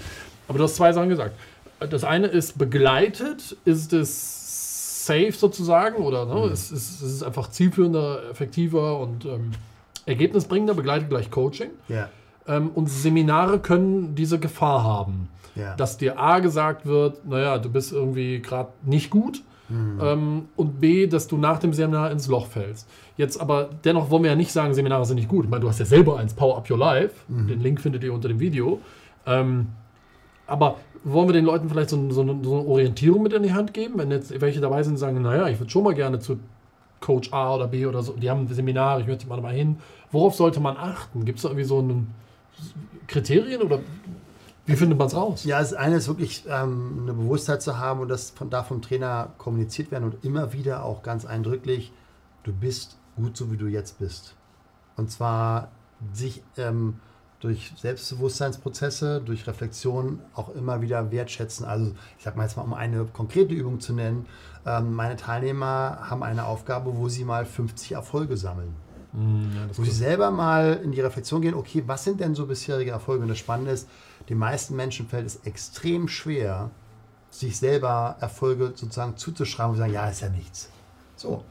Aber 0.49 0.57
du 0.57 0.65
hast 0.65 0.77
zwei 0.77 0.93
Sachen 0.95 1.11
gesagt. 1.11 1.35
Das 1.91 2.05
eine 2.05 2.27
ist 2.27 2.57
begleitet, 2.59 3.57
ist 3.67 3.93
es 3.93 4.41
safe 5.05 5.33
sozusagen 5.33 5.97
oder 5.97 6.27
ne? 6.27 6.47
Mhm. 6.47 6.53
es, 6.53 6.71
ist, 6.71 7.03
es 7.03 7.15
ist 7.15 7.23
einfach 7.23 7.51
zielführender, 7.51 8.31
effektiver 8.31 8.99
und 8.99 9.25
ähm, 9.25 9.53
ergebnisbringender, 10.07 10.75
begleitet 10.75 11.09
gleich 11.09 11.31
Coaching. 11.31 11.71
Ja. 11.89 12.09
Ähm, 12.47 12.71
und 12.75 12.89
Seminare 12.89 13.59
können 13.59 14.15
diese 14.15 14.39
Gefahr 14.39 14.83
haben, 14.83 15.29
ja. 15.55 15.77
dass 15.77 15.99
dir 15.99 16.19
A 16.19 16.41
gesagt 16.41 16.87
wird, 16.87 17.27
naja, 17.27 17.59
du 17.59 17.71
bist 17.71 17.93
irgendwie 17.93 18.41
gerade 18.41 18.71
nicht 18.83 19.11
gut. 19.11 19.43
Mhm. 19.69 20.01
Ähm, 20.03 20.49
und 20.57 20.81
B, 20.81 21.07
dass 21.07 21.29
du 21.29 21.37
nach 21.37 21.61
dem 21.61 21.73
Seminar 21.73 22.11
ins 22.11 22.27
Loch 22.27 22.47
fällst. 22.47 22.89
Jetzt 23.17 23.41
aber 23.41 23.71
dennoch 23.85 24.11
wollen 24.11 24.25
wir 24.25 24.31
ja 24.31 24.37
nicht 24.37 24.51
sagen, 24.51 24.75
Seminare 24.75 25.05
sind 25.05 25.17
nicht 25.17 25.29
gut. 25.29 25.45
Ich 25.45 25.51
meine, 25.51 25.61
du 25.61 25.69
hast 25.69 25.79
ja 25.79 25.85
selber 25.85 26.19
eins, 26.19 26.35
Power 26.35 26.57
Up 26.57 26.69
Your 26.69 26.79
Life. 26.79 27.15
Mhm. 27.29 27.47
Den 27.47 27.61
Link 27.61 27.81
findet 27.81 28.03
ihr 28.03 28.13
unter 28.13 28.29
dem 28.29 28.41
Video. 28.41 28.81
Ähm, 29.27 29.69
aber 30.47 30.77
wollen 31.05 31.29
wir 31.29 31.33
den 31.33 31.45
Leuten 31.45 31.69
vielleicht 31.69 31.91
so, 31.91 32.11
so, 32.11 32.21
eine, 32.23 32.39
so, 32.43 32.59
eine, 32.59 32.69
Orientierung 32.69 33.23
mit 33.23 33.33
in 33.33 33.43
die 33.43 33.53
Hand 33.53 33.75
geben? 33.75 33.95
Wenn 33.97 34.11
jetzt 34.11 34.39
welche 34.41 34.61
dabei 34.61 34.83
sind 34.83 34.95
und 34.95 34.99
sagen, 34.99 35.21
naja, 35.23 35.49
ich 35.49 35.59
würde 35.59 35.71
schon 35.71 35.85
mal 35.85 35.95
gerne 35.95 36.19
zu 36.19 36.39
Coach 37.01 37.33
A 37.33 37.55
oder 37.55 37.69
B 37.69 37.87
oder 37.87 38.03
so, 38.03 38.13
die 38.13 38.31
haben 38.31 38.47
Seminare, 38.49 39.01
ich 39.01 39.07
möchte 39.07 39.27
mal 39.27 39.41
mal 39.41 39.55
hin. 39.55 39.77
Worauf 40.13 40.35
sollte 40.35 40.61
man 40.61 40.77
achten? 40.77 41.25
Gibt 41.25 41.39
es 41.39 41.43
da 41.43 41.49
irgendwie 41.49 41.65
so 41.65 41.81
ein 41.81 42.09
Kriterien 43.07 43.63
oder 43.63 43.81
wie 44.67 44.77
findet 44.77 44.99
man 44.99 45.07
es 45.07 45.17
raus? 45.17 45.45
Ja, 45.45 45.59
das 45.59 45.73
eine 45.73 45.97
ist 45.97 46.09
wirklich 46.09 46.45
ähm, 46.49 47.01
eine 47.03 47.15
Bewusstheit 47.15 47.63
zu 47.63 47.79
haben 47.79 48.01
und 48.01 48.09
das 48.09 48.31
von 48.31 48.51
da 48.51 48.63
vom 48.63 48.83
Trainer 48.83 49.31
kommuniziert 49.39 49.91
werden 49.91 50.05
und 50.05 50.25
immer 50.25 50.53
wieder 50.53 50.85
auch 50.85 51.03
ganz 51.03 51.25
eindrücklich, 51.25 51.93
du 52.45 52.53
bist 52.53 52.97
gut 53.17 53.37
so 53.37 53.51
wie 53.51 53.57
du 53.57 53.67
jetzt 53.67 53.99
bist. 53.99 54.35
Und 54.97 55.11
zwar 55.11 55.69
sich 56.13 56.43
ähm, 56.57 57.01
durch 57.41 57.73
Selbstbewusstseinsprozesse, 57.77 59.23
durch 59.25 59.47
Reflexion 59.47 60.21
auch 60.35 60.55
immer 60.55 60.83
wieder 60.83 61.11
wertschätzen. 61.11 61.65
Also 61.65 61.93
ich 62.19 62.25
sage 62.25 62.37
mal 62.37 62.45
jetzt 62.45 62.57
mal, 62.57 62.63
um 62.63 62.75
eine 62.75 63.07
konkrete 63.07 63.55
Übung 63.55 63.81
zu 63.81 63.95
nennen, 63.95 64.27
ähm, 64.67 64.93
meine 64.93 65.17
Teilnehmer 65.17 65.99
haben 66.03 66.23
eine 66.23 66.45
Aufgabe, 66.45 66.97
wo 66.97 67.09
sie 67.09 67.25
mal 67.25 67.47
50 67.47 67.93
Erfolge 67.93 68.37
sammeln. 68.37 68.75
Mm, 69.13 69.57
ja, 69.57 69.77
wo 69.77 69.83
sie 69.83 69.91
selber 69.91 70.31
mal 70.31 70.81
in 70.85 70.93
die 70.93 71.01
Reflexion 71.01 71.41
gehen, 71.41 71.55
okay, 71.55 71.83
was 71.87 72.05
sind 72.05 72.21
denn 72.21 72.35
so 72.35 72.47
bisherige 72.47 72.91
Erfolge? 72.91 73.23
Und 73.23 73.29
das 73.29 73.39
Spannende 73.39 73.73
ist, 73.73 73.89
den 74.29 74.39
meisten 74.39 74.77
Menschen 74.77 75.09
fällt 75.09 75.27
es 75.27 75.37
extrem 75.45 76.09
schwer, 76.09 76.71
sich 77.31 77.57
selber 77.57 78.17
Erfolge 78.21 78.73
sozusagen 78.75 79.17
zuzuschreiben 79.17 79.73
und 79.73 79.79
sagen, 79.79 79.93
ja, 79.93 80.09
ist 80.09 80.21
ja 80.21 80.29
nichts. 80.29 80.69
So, 81.17 81.45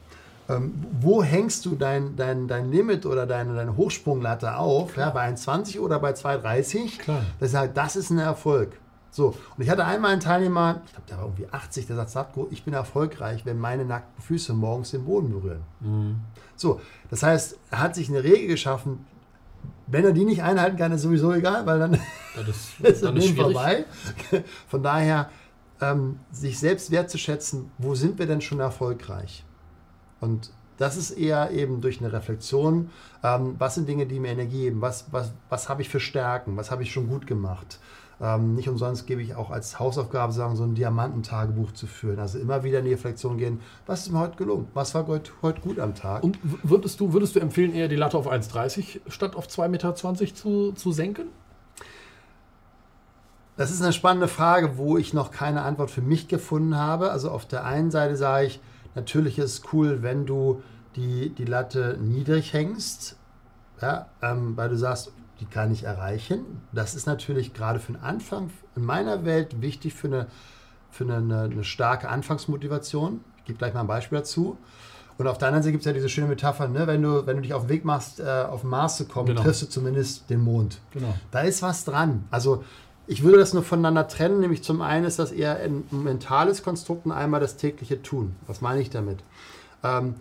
ähm, 0.50 0.86
wo 1.00 1.22
hängst 1.22 1.64
du 1.66 1.76
dein, 1.76 2.16
dein, 2.16 2.48
dein 2.48 2.70
Limit 2.70 3.06
oder 3.06 3.26
deine, 3.26 3.54
deine 3.54 3.76
Hochsprunglatte 3.76 4.56
auf? 4.56 4.96
Ja, 4.96 5.10
bei 5.10 5.28
1,20 5.28 5.80
oder 5.80 5.98
bei 5.98 6.12
2,30? 6.12 6.98
Klar. 6.98 7.24
Das 7.38 7.50
ist, 7.50 7.56
halt, 7.56 7.76
das 7.76 7.96
ist 7.96 8.10
ein 8.10 8.18
Erfolg. 8.18 8.72
So, 9.12 9.34
und 9.56 9.62
ich 9.62 9.68
hatte 9.68 9.84
einmal 9.84 10.12
einen 10.12 10.20
Teilnehmer, 10.20 10.82
ich 10.86 10.92
glaube, 10.92 11.08
der 11.08 11.16
war 11.18 11.24
irgendwie 11.24 11.48
80, 11.50 11.86
der 11.86 11.96
sagt, 11.96 12.10
Satko, 12.10 12.48
ich 12.50 12.64
bin 12.64 12.74
erfolgreich, 12.74 13.44
wenn 13.44 13.58
meine 13.58 13.84
nackten 13.84 14.22
Füße 14.22 14.52
morgens 14.52 14.92
den 14.92 15.04
Boden 15.04 15.30
berühren. 15.30 15.62
Mhm. 15.80 16.20
So, 16.54 16.80
das 17.10 17.22
heißt, 17.22 17.58
er 17.70 17.80
hat 17.80 17.94
sich 17.96 18.08
eine 18.08 18.22
Regel 18.22 18.46
geschaffen, 18.46 19.04
wenn 19.88 20.04
er 20.04 20.12
die 20.12 20.24
nicht 20.24 20.42
einhalten 20.42 20.76
kann, 20.76 20.92
ist 20.92 21.02
sowieso 21.02 21.32
egal, 21.32 21.66
weil 21.66 21.80
dann, 21.80 21.98
das, 22.46 22.70
ist 22.82 23.02
dann 23.02 23.16
ist 23.16 23.36
vorbei. 23.36 23.84
Von 24.68 24.82
daher, 24.82 25.28
ähm, 25.80 26.20
sich 26.30 26.58
selbst 26.58 26.90
wertzuschätzen, 26.90 27.72
wo 27.78 27.94
sind 27.96 28.18
wir 28.18 28.26
denn 28.26 28.40
schon 28.40 28.60
erfolgreich? 28.60 29.44
Und 30.20 30.50
das 30.78 30.96
ist 30.96 31.10
eher 31.10 31.50
eben 31.50 31.80
durch 31.80 32.00
eine 32.00 32.12
Reflexion, 32.12 32.90
ähm, 33.22 33.56
was 33.58 33.74
sind 33.74 33.88
Dinge, 33.88 34.06
die 34.06 34.18
mir 34.18 34.30
Energie 34.30 34.62
geben, 34.62 34.80
was, 34.80 35.12
was, 35.12 35.32
was 35.50 35.68
habe 35.68 35.82
ich 35.82 35.88
für 35.88 36.00
Stärken, 36.00 36.56
was 36.56 36.70
habe 36.70 36.82
ich 36.82 36.92
schon 36.92 37.08
gut 37.08 37.26
gemacht. 37.26 37.78
Ähm, 38.22 38.54
nicht 38.54 38.68
umsonst 38.68 39.06
gebe 39.06 39.22
ich 39.22 39.34
auch 39.34 39.50
als 39.50 39.78
Hausaufgabe 39.78 40.32
sagen, 40.32 40.54
so 40.54 40.64
ein 40.64 40.74
Diamantentagebuch 40.74 41.72
zu 41.72 41.86
führen. 41.86 42.18
Also 42.18 42.38
immer 42.38 42.64
wieder 42.64 42.80
in 42.80 42.84
die 42.84 42.92
Reflexion 42.92 43.38
gehen, 43.38 43.60
was 43.86 44.00
ist 44.06 44.12
mir 44.12 44.20
heute 44.20 44.36
gelungen, 44.36 44.68
was 44.74 44.94
war 44.94 45.06
heute, 45.06 45.30
heute 45.40 45.60
gut 45.62 45.78
am 45.78 45.94
Tag. 45.94 46.22
Und 46.22 46.38
würdest 46.42 47.00
du, 47.00 47.12
würdest 47.12 47.34
du 47.36 47.40
empfehlen, 47.40 47.74
eher 47.74 47.88
die 47.88 47.96
Latte 47.96 48.18
auf 48.18 48.30
1,30 48.30 49.00
statt 49.08 49.36
auf 49.36 49.48
2,20 49.48 49.68
Meter 49.68 49.94
zu, 49.94 50.72
zu 50.72 50.92
senken? 50.92 51.28
Das 53.56 53.70
ist 53.70 53.82
eine 53.82 53.92
spannende 53.92 54.28
Frage, 54.28 54.78
wo 54.78 54.96
ich 54.96 55.12
noch 55.12 55.30
keine 55.30 55.62
Antwort 55.62 55.90
für 55.90 56.02
mich 56.02 56.28
gefunden 56.28 56.76
habe. 56.76 57.10
Also 57.10 57.30
auf 57.30 57.46
der 57.46 57.64
einen 57.64 57.90
Seite 57.90 58.16
sage 58.16 58.46
ich, 58.46 58.60
Natürlich 58.94 59.38
ist 59.38 59.52
es 59.52 59.72
cool, 59.72 60.02
wenn 60.02 60.26
du 60.26 60.62
die, 60.96 61.30
die 61.30 61.44
Latte 61.44 61.98
niedrig 62.00 62.52
hängst, 62.52 63.16
ja, 63.80 64.06
ähm, 64.22 64.56
weil 64.56 64.68
du 64.68 64.76
sagst, 64.76 65.12
die 65.40 65.46
kann 65.46 65.72
ich 65.72 65.84
erreichen. 65.84 66.60
Das 66.72 66.94
ist 66.94 67.06
natürlich 67.06 67.54
gerade 67.54 67.78
für 67.78 67.92
den 67.92 68.02
Anfang 68.02 68.50
in 68.76 68.84
meiner 68.84 69.24
Welt 69.24 69.62
wichtig 69.62 69.94
für 69.94 70.08
eine, 70.08 70.26
für 70.90 71.04
eine, 71.04 71.42
eine 71.44 71.64
starke 71.64 72.08
Anfangsmotivation. 72.08 73.20
Ich 73.38 73.44
gebe 73.44 73.58
gleich 73.58 73.72
mal 73.72 73.80
ein 73.80 73.86
Beispiel 73.86 74.18
dazu. 74.18 74.58
Und 75.16 75.26
auf 75.26 75.38
der 75.38 75.48
anderen 75.48 75.62
Seite 75.62 75.72
gibt 75.72 75.82
es 75.82 75.86
ja 75.86 75.92
diese 75.92 76.08
schöne 76.08 76.28
Metapher, 76.28 76.66
ne? 76.68 76.86
wenn, 76.86 77.02
du, 77.02 77.26
wenn 77.26 77.36
du 77.36 77.42
dich 77.42 77.52
auf 77.52 77.64
den 77.64 77.68
Weg 77.68 77.84
machst, 77.84 78.20
äh, 78.20 78.24
auf 78.24 78.62
den 78.62 78.70
Mars 78.70 78.96
zu 78.96 79.06
kommen, 79.06 79.26
genau. 79.26 79.42
triffst 79.42 79.62
du 79.62 79.68
zumindest 79.68 80.30
den 80.30 80.40
Mond. 80.40 80.80
Genau. 80.92 81.14
Da 81.30 81.40
ist 81.40 81.62
was 81.62 81.84
dran. 81.84 82.24
Also 82.30 82.64
ich 83.10 83.24
würde 83.24 83.38
das 83.38 83.54
nur 83.54 83.64
voneinander 83.64 84.06
trennen, 84.06 84.38
nämlich 84.38 84.62
zum 84.62 84.82
einen 84.82 85.04
ist 85.04 85.18
das 85.18 85.32
eher 85.32 85.56
ein 85.56 85.82
mentales 85.90 86.62
Konstrukt 86.62 87.06
und 87.06 87.12
einmal 87.12 87.40
das 87.40 87.56
tägliche 87.56 88.02
Tun. 88.02 88.36
Was 88.46 88.60
meine 88.60 88.80
ich 88.80 88.88
damit? 88.88 89.18
Ähm, 89.82 90.14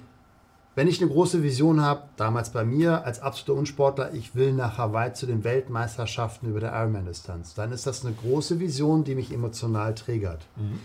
wenn 0.74 0.88
ich 0.88 1.00
eine 1.00 1.12
große 1.12 1.43
Vision 1.43 1.81
habe, 1.81 2.01
damals 2.17 2.50
bei 2.50 2.63
mir 2.63 3.05
als 3.05 3.22
absoluter 3.22 3.60
Unsportler, 3.60 4.15
ich 4.15 4.34
will 4.34 4.53
nach 4.53 4.79
Hawaii 4.79 5.13
zu 5.13 5.27
den 5.27 5.43
Weltmeisterschaften 5.43 6.50
über 6.50 6.60
der 6.62 6.74
Ironman-Distanz, 6.74 7.53
dann 7.53 7.72
ist 7.72 7.86
das 7.86 8.03
eine 8.03 8.15
große 8.15 8.60
Vision, 8.60 9.03
die 9.03 9.13
mich 9.13 9.31
emotional 9.31 9.93
triggert. 9.93 10.48
Mhm. 10.55 10.79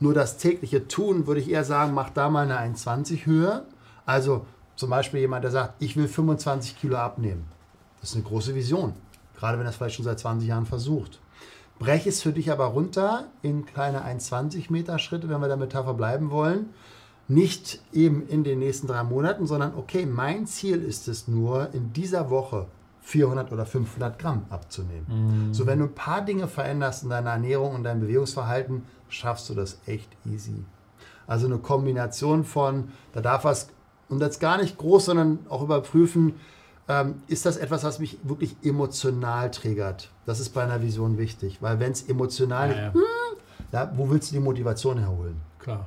Nur 0.00 0.12
das 0.12 0.36
tägliche 0.36 0.86
Tun, 0.86 1.26
würde 1.26 1.40
ich 1.40 1.50
eher 1.50 1.64
sagen, 1.64 1.94
macht 1.94 2.18
da 2.18 2.28
mal 2.28 2.44
eine 2.44 2.58
1,20 2.76 3.24
höher. 3.24 3.64
Also 4.04 4.44
zum 4.76 4.90
Beispiel 4.90 5.20
jemand, 5.20 5.44
der 5.44 5.50
sagt, 5.50 5.82
ich 5.82 5.96
will 5.96 6.08
25 6.08 6.78
Kilo 6.78 6.98
abnehmen. 6.98 7.46
Das 8.02 8.10
ist 8.10 8.16
eine 8.16 8.24
große 8.24 8.54
Vision, 8.54 8.92
gerade 9.38 9.58
wenn 9.58 9.64
er 9.64 9.70
es 9.70 9.76
vielleicht 9.76 9.96
schon 9.96 10.04
seit 10.04 10.18
20 10.18 10.46
Jahren 10.46 10.66
versucht. 10.66 11.20
Breche 11.78 12.08
es 12.08 12.22
für 12.22 12.32
dich 12.32 12.50
aber 12.50 12.66
runter 12.66 13.28
in 13.42 13.64
kleine 13.66 14.04
1,20 14.04 14.72
Meter 14.72 14.98
Schritte, 14.98 15.28
wenn 15.28 15.40
wir 15.40 15.48
der 15.48 15.56
Metapher 15.56 15.94
bleiben 15.94 16.30
wollen. 16.30 16.70
Nicht 17.28 17.82
eben 17.92 18.26
in 18.26 18.42
den 18.42 18.58
nächsten 18.58 18.86
drei 18.86 19.02
Monaten, 19.04 19.46
sondern 19.46 19.74
okay, 19.76 20.06
mein 20.06 20.46
Ziel 20.46 20.82
ist 20.82 21.08
es 21.08 21.28
nur, 21.28 21.74
in 21.74 21.92
dieser 21.92 22.30
Woche 22.30 22.66
400 23.02 23.52
oder 23.52 23.64
500 23.64 24.18
Gramm 24.18 24.46
abzunehmen. 24.50 25.48
Mhm. 25.48 25.54
So, 25.54 25.66
wenn 25.66 25.78
du 25.78 25.86
ein 25.86 25.94
paar 25.94 26.22
Dinge 26.22 26.48
veränderst 26.48 27.04
in 27.04 27.10
deiner 27.10 27.30
Ernährung 27.30 27.74
und 27.74 27.84
deinem 27.84 28.00
Bewegungsverhalten, 28.00 28.82
schaffst 29.08 29.48
du 29.48 29.54
das 29.54 29.78
echt 29.86 30.10
easy. 30.26 30.64
Also 31.26 31.46
eine 31.46 31.58
Kombination 31.58 32.44
von, 32.44 32.88
da 33.12 33.20
darf 33.20 33.44
was, 33.44 33.68
und 34.08 34.20
das 34.20 34.38
gar 34.40 34.60
nicht 34.60 34.78
groß, 34.78 35.06
sondern 35.06 35.38
auch 35.48 35.62
überprüfen, 35.62 36.34
ähm, 36.88 37.22
ist 37.28 37.44
das 37.46 37.56
etwas, 37.56 37.84
was 37.84 37.98
mich 37.98 38.18
wirklich 38.22 38.56
emotional 38.62 39.50
triggert. 39.50 40.10
Das 40.26 40.40
ist 40.40 40.50
bei 40.50 40.62
einer 40.62 40.82
Vision 40.82 41.18
wichtig, 41.18 41.58
weil 41.60 41.78
wenn 41.80 41.92
es 41.92 42.08
emotional, 42.08 42.70
ja, 42.70 42.76
ja. 42.76 42.94
Hm, 42.94 43.02
ja, 43.72 43.92
wo 43.94 44.10
willst 44.10 44.30
du 44.30 44.36
die 44.36 44.40
Motivation 44.40 44.98
herholen? 44.98 45.36
Klar. 45.58 45.86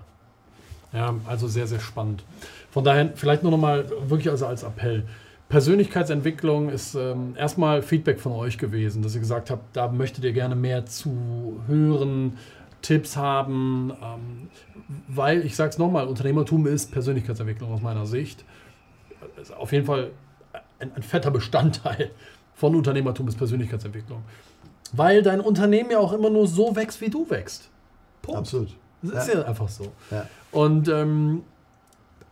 Ja, 0.93 1.15
also 1.25 1.47
sehr, 1.47 1.67
sehr 1.67 1.79
spannend. 1.79 2.23
Von 2.69 2.83
daher 2.83 3.11
vielleicht 3.15 3.43
nur 3.43 3.51
noch 3.51 3.57
mal 3.57 3.89
wirklich 4.07 4.29
also 4.29 4.45
als 4.45 4.63
Appell. 4.63 5.05
Persönlichkeitsentwicklung 5.49 6.69
ist 6.69 6.95
ähm, 6.95 7.35
erstmal 7.37 7.81
Feedback 7.81 8.19
von 8.19 8.33
euch 8.33 8.57
gewesen, 8.57 9.01
dass 9.01 9.15
ihr 9.15 9.19
gesagt 9.19 9.49
habt, 9.49 9.75
da 9.75 9.87
möchtet 9.89 10.23
ihr 10.23 10.31
gerne 10.31 10.55
mehr 10.55 10.85
zu 10.85 11.61
hören, 11.67 12.37
Tipps 12.81 13.17
haben, 13.17 13.91
ähm, 14.01 14.49
weil 15.07 15.45
ich 15.45 15.55
sage 15.55 15.71
es 15.71 15.77
nochmal, 15.77 16.07
Unternehmertum 16.07 16.67
ist 16.67 16.91
Persönlichkeitsentwicklung 16.91 17.71
aus 17.73 17.81
meiner 17.81 18.05
Sicht. 18.05 18.45
Ist 19.41 19.53
auf 19.53 19.71
jeden 19.71 19.85
Fall 19.85 20.11
ein, 20.81 20.91
ein 20.95 21.03
fetter 21.03 21.31
Bestandteil 21.31 22.11
von 22.53 22.75
Unternehmertum 22.75 23.27
ist 23.27 23.37
Persönlichkeitsentwicklung. 23.37 24.23
Weil 24.93 25.23
dein 25.23 25.39
Unternehmen 25.39 25.91
ja 25.91 25.99
auch 25.99 26.11
immer 26.11 26.29
nur 26.29 26.47
so 26.47 26.75
wächst, 26.75 26.99
wie 27.01 27.09
du 27.09 27.29
wächst. 27.29 27.69
Punkt. 28.21 28.39
Absolut. 28.39 28.75
Das 29.01 29.25
ist 29.25 29.33
ja, 29.33 29.41
ja 29.41 29.47
einfach 29.47 29.69
so. 29.69 29.91
Ja. 30.11 30.27
Und 30.51 30.89
ähm, 30.89 31.43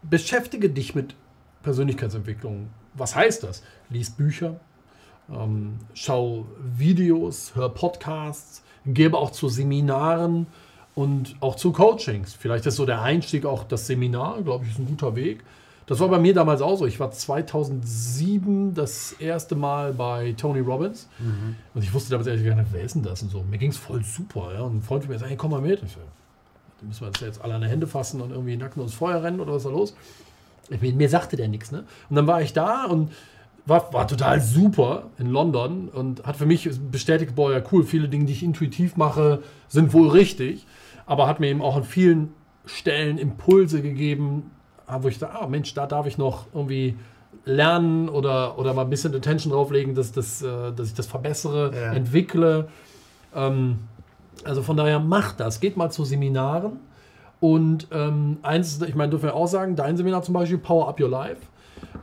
beschäftige 0.04 0.70
dich 0.70 0.94
mit 0.94 1.16
Persönlichkeitsentwicklung 1.64 2.70
was 3.00 3.16
heißt 3.16 3.44
das? 3.44 3.64
Lies 3.90 4.12
Bücher, 4.12 4.60
ähm, 5.30 5.78
schau 5.94 6.46
Videos, 6.60 7.54
hör 7.56 7.70
Podcasts, 7.70 8.64
gebe 8.86 9.18
auch 9.18 9.32
zu 9.32 9.50
Seminaren 9.50 10.48
und 10.96 11.36
auch 11.40 11.56
zu 11.56 11.72
Coachings. 11.72 12.34
Vielleicht 12.34 12.66
ist 12.66 12.76
so 12.76 12.86
der 12.86 13.02
Einstieg 13.02 13.46
auch 13.46 13.64
das 13.64 13.88
Seminar, 13.88 14.42
glaube 14.42 14.66
ich, 14.66 14.72
ist 14.72 14.80
ein 14.80 14.88
guter 14.88 15.16
Weg. 15.16 15.44
Das 15.90 16.00
war 16.00 16.08
bei 16.08 16.20
mir 16.20 16.36
damals 16.36 16.62
auch 16.62 16.78
so. 16.78 16.86
Ich 16.86 17.00
war 17.00 17.10
2007 17.10 18.76
das 18.76 19.14
erste 19.14 19.56
Mal 19.56 19.92
bei 19.92 20.36
Tony 20.38 20.60
Robbins 20.60 21.10
mhm. 21.18 21.56
und 21.74 21.84
ich 21.84 21.92
wusste 21.92 22.12
damals 22.12 22.28
ehrlich 22.28 22.44
gesagt 22.44 22.68
wer 22.72 22.84
ist 22.84 22.94
denn 22.94 23.02
das 23.02 23.24
und 23.24 23.32
so. 23.32 23.42
Mir 23.42 23.58
ging 23.58 23.72
es 23.72 23.78
voll 23.78 24.04
super. 24.04 24.54
Ja? 24.54 24.62
Und 24.62 24.78
ein 24.78 24.82
Freund 24.84 25.04
von 25.04 25.12
mir 25.12 25.18
sagt, 25.18 25.32
hey, 25.32 25.36
komm 25.36 25.50
mal 25.50 25.62
mit. 25.62 25.82
Ich 25.82 25.94
so, 25.94 26.00
müssen 26.86 27.08
wir 27.20 27.28
jetzt 27.28 27.42
alle 27.42 27.56
an 27.56 27.62
die 27.62 27.68
Hände 27.68 27.88
fassen 27.88 28.22
und 28.22 28.30
irgendwie 28.30 28.56
nacken 28.56 28.84
ins 28.84 28.94
Feuer 28.94 29.24
rennen 29.24 29.40
oder 29.40 29.52
was 29.52 29.64
ist 29.64 29.66
da 29.66 29.72
los? 29.72 29.96
Mir, 30.80 30.94
mir 30.94 31.10
sagte 31.10 31.36
der 31.38 31.48
nichts. 31.48 31.72
Ne? 31.72 31.80
Und 32.08 32.16
dann 32.16 32.28
war 32.28 32.44
ich 32.44 32.54
da 32.54 32.86
und 32.86 33.12
war, 33.66 33.92
war 33.92 34.08
total 34.08 34.42
super 34.42 35.08
in 35.18 35.32
London 35.32 35.90
und 35.90 36.24
hat 36.24 36.36
für 36.36 36.46
mich 36.46 36.70
bestätigt, 36.92 37.34
boah, 37.34 37.52
ja 37.52 37.64
cool, 37.72 37.84
viele 37.84 38.08
Dinge, 38.10 38.26
die 38.26 38.34
ich 38.34 38.44
intuitiv 38.44 38.96
mache, 38.96 39.42
sind 39.68 39.92
wohl 39.94 40.10
richtig. 40.10 40.68
Aber 41.08 41.26
hat 41.26 41.40
mir 41.40 41.48
eben 41.48 41.64
auch 41.64 41.78
an 41.78 41.84
vielen 41.84 42.32
Stellen 42.68 43.18
Impulse 43.18 43.82
gegeben, 43.82 44.52
wo 45.02 45.08
ich 45.08 45.20
da, 45.20 45.30
ah 45.42 45.48
Mensch, 45.48 45.74
da 45.74 45.86
darf 45.86 46.06
ich 46.06 46.18
noch 46.18 46.48
irgendwie 46.54 46.96
lernen 47.46 48.10
oder, 48.10 48.58
oder 48.58 48.74
mal 48.74 48.84
ein 48.84 48.90
bisschen 48.90 49.14
Attention 49.16 49.54
drauflegen, 49.54 49.96
dass, 49.96 50.12
dass, 50.12 50.42
äh, 50.42 50.72
dass 50.74 50.88
ich 50.88 50.94
das 50.94 51.08
verbessere, 51.08 51.72
ja. 51.74 51.94
entwickle. 51.94 52.68
Ähm, 53.36 53.80
also 54.44 54.62
von 54.62 54.78
daher 54.78 55.00
macht 55.00 55.40
das. 55.40 55.60
Geht 55.60 55.78
mal 55.78 55.92
zu 55.92 56.06
Seminaren 56.06 56.80
und 57.40 57.88
ähm, 57.92 58.38
eins, 58.42 58.82
ich 58.82 58.96
meine, 58.96 59.12
dürfen 59.12 59.26
wir 59.26 59.36
auch 59.36 59.48
sagen, 59.48 59.76
dein 59.76 59.96
Seminar 59.98 60.24
zum 60.24 60.34
Beispiel, 60.34 60.58
Power 60.58 60.88
Up 60.88 61.00
Your 61.00 61.10
Life. 61.10 61.42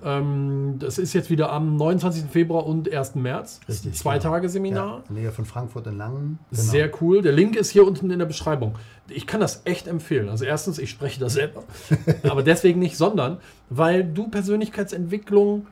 Ähm, 0.04 0.76
das 0.78 0.98
ist 0.98 1.12
jetzt 1.12 1.30
wieder 1.30 1.52
am 1.52 1.76
29. 1.76 2.24
Februar 2.30 2.66
und 2.66 2.92
1. 2.92 3.16
März. 3.16 3.60
Richtig. 3.68 3.94
Zwei 3.94 4.18
genau. 4.18 4.30
Tage 4.30 4.48
Seminar. 4.48 5.02
Ja, 5.08 5.14
Nähe 5.14 5.32
von 5.32 5.44
Frankfurt 5.44 5.86
in 5.86 5.96
Langen. 5.96 6.38
Genau. 6.50 6.62
Sehr 6.62 6.90
cool. 7.00 7.22
Der 7.22 7.32
Link 7.32 7.56
ist 7.56 7.70
hier 7.70 7.86
unten 7.86 8.10
in 8.10 8.18
der 8.18 8.26
Beschreibung. 8.26 8.76
Ich 9.08 9.26
kann 9.26 9.40
das 9.40 9.62
echt 9.64 9.86
empfehlen. 9.88 10.28
Also 10.28 10.44
erstens, 10.44 10.78
ich 10.78 10.90
spreche 10.90 11.20
das 11.20 11.34
selber. 11.34 11.64
aber 12.28 12.42
deswegen 12.42 12.78
nicht, 12.78 12.96
sondern 12.96 13.38
weil 13.70 14.04
du 14.04 14.28
Persönlichkeitsentwicklung 14.28 15.66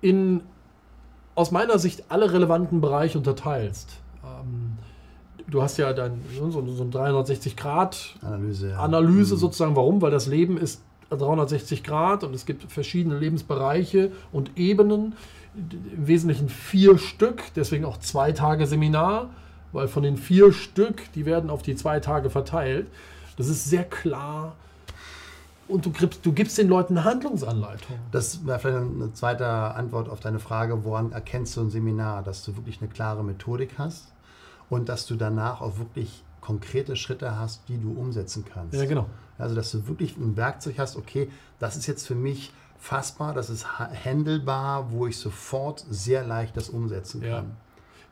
in 0.00 0.42
aus 1.34 1.50
meiner 1.50 1.78
Sicht 1.78 2.04
alle 2.10 2.32
relevanten 2.32 2.80
Bereiche 2.80 3.18
unterteilst. 3.18 3.88
Ähm, 4.24 4.78
du 5.48 5.62
hast 5.62 5.76
ja 5.78 5.92
dann 5.92 6.20
so, 6.36 6.50
so 6.50 6.84
ein 6.84 6.92
360-Grad-Analyse 6.92 8.70
ja. 8.70 8.78
Analyse 8.78 9.34
mhm. 9.34 9.38
sozusagen. 9.38 9.76
Warum? 9.76 10.00
Weil 10.00 10.10
das 10.10 10.26
Leben 10.26 10.56
ist 10.56 10.82
360 11.10 11.82
Grad 11.84 12.24
und 12.24 12.34
es 12.34 12.46
gibt 12.46 12.70
verschiedene 12.70 13.18
Lebensbereiche 13.18 14.10
und 14.32 14.56
Ebenen. 14.56 15.14
Im 15.54 16.06
Wesentlichen 16.06 16.48
vier 16.48 16.98
Stück, 16.98 17.42
deswegen 17.54 17.84
auch 17.84 17.98
zwei 17.98 18.32
Tage 18.32 18.66
Seminar, 18.66 19.30
weil 19.72 19.86
von 19.86 20.02
den 20.02 20.16
vier 20.16 20.52
Stück, 20.52 21.12
die 21.14 21.26
werden 21.26 21.48
auf 21.48 21.62
die 21.62 21.76
zwei 21.76 22.00
Tage 22.00 22.28
verteilt. 22.28 22.88
Das 23.36 23.48
ist 23.48 23.64
sehr 23.64 23.84
klar. 23.84 24.56
Und 25.66 25.86
du 25.86 25.90
gibst, 25.90 26.26
du 26.26 26.32
gibst 26.32 26.58
den 26.58 26.68
Leuten 26.68 26.98
eine 26.98 27.04
Handlungsanleitung. 27.04 27.96
Das 28.10 28.44
wäre 28.46 28.58
vielleicht 28.58 28.76
eine 28.76 29.12
zweite 29.14 29.46
Antwort 29.46 30.08
auf 30.08 30.20
deine 30.20 30.38
Frage, 30.40 30.84
woran 30.84 31.12
erkennst 31.12 31.56
du 31.56 31.62
ein 31.62 31.70
Seminar, 31.70 32.22
dass 32.22 32.44
du 32.44 32.56
wirklich 32.56 32.80
eine 32.80 32.90
klare 32.90 33.24
Methodik 33.24 33.78
hast? 33.78 34.14
und 34.70 34.88
dass 34.88 35.06
du 35.06 35.14
danach 35.14 35.60
auch 35.60 35.78
wirklich 35.78 36.23
konkrete 36.44 36.94
Schritte 36.94 37.38
hast, 37.38 37.68
die 37.68 37.78
du 37.78 37.92
umsetzen 37.92 38.44
kannst. 38.44 38.74
Ja, 38.74 38.84
genau. 38.84 39.06
Also, 39.38 39.54
dass 39.54 39.70
du 39.72 39.88
wirklich 39.88 40.16
ein 40.16 40.36
Werkzeug 40.36 40.78
hast, 40.78 40.96
okay, 40.96 41.28
das 41.58 41.76
ist 41.76 41.86
jetzt 41.86 42.06
für 42.06 42.14
mich 42.14 42.52
fassbar, 42.78 43.32
das 43.32 43.48
ist 43.48 43.78
handelbar, 43.78 44.92
wo 44.92 45.06
ich 45.06 45.16
sofort 45.16 45.84
sehr 45.88 46.24
leicht 46.24 46.56
das 46.56 46.68
umsetzen 46.68 47.22
kann. 47.22 47.30
Ja. 47.30 47.44